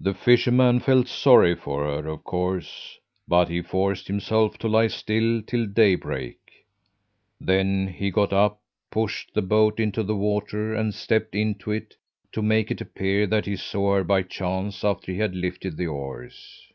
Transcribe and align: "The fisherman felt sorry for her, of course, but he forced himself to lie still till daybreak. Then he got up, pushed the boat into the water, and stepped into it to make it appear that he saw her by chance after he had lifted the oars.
"The 0.00 0.14
fisherman 0.14 0.80
felt 0.80 1.06
sorry 1.06 1.54
for 1.54 1.84
her, 1.84 2.08
of 2.08 2.24
course, 2.24 2.98
but 3.28 3.50
he 3.50 3.60
forced 3.60 4.06
himself 4.06 4.56
to 4.56 4.66
lie 4.66 4.86
still 4.86 5.42
till 5.42 5.66
daybreak. 5.66 6.38
Then 7.38 7.88
he 7.88 8.10
got 8.10 8.32
up, 8.32 8.62
pushed 8.90 9.34
the 9.34 9.42
boat 9.42 9.78
into 9.78 10.02
the 10.02 10.16
water, 10.16 10.74
and 10.74 10.94
stepped 10.94 11.34
into 11.34 11.70
it 11.70 11.96
to 12.32 12.40
make 12.40 12.70
it 12.70 12.80
appear 12.80 13.26
that 13.26 13.44
he 13.44 13.56
saw 13.56 13.96
her 13.96 14.04
by 14.04 14.22
chance 14.22 14.82
after 14.82 15.12
he 15.12 15.18
had 15.18 15.34
lifted 15.34 15.76
the 15.76 15.88
oars. 15.88 16.72